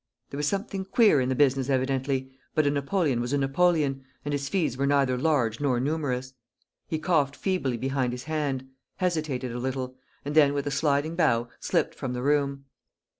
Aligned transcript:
There 0.31 0.37
was 0.39 0.47
something 0.47 0.83
queer 0.85 1.21
in 1.21 1.29
the 1.29 1.35
business 1.35 1.69
evidently, 1.69 2.31
but 2.55 2.65
a 2.65 2.71
napoleon 2.71 3.21
was 3.21 3.33
a 3.33 3.37
napoleon, 3.37 4.03
and 4.25 4.33
his 4.33 4.49
fees 4.49 4.75
were 4.75 4.87
neither 4.87 5.15
large 5.15 5.59
nor 5.61 5.79
numerous. 5.79 6.33
He 6.87 6.97
coughed 6.97 7.35
feebly 7.35 7.77
behind 7.77 8.11
his 8.11 8.23
hand, 8.23 8.67
hesitated 8.95 9.51
a 9.51 9.59
little, 9.59 9.95
and 10.25 10.33
then 10.33 10.55
with 10.55 10.65
a 10.65 10.71
sliding 10.71 11.15
bow 11.15 11.49
slipped 11.59 11.93
from 11.93 12.13
the 12.13 12.23
room. 12.23 12.65